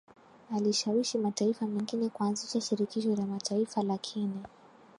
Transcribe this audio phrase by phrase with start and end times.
[0.55, 4.39] alishawishi mataifa mengine kuanzisha Shirikisho la Mataifa lakini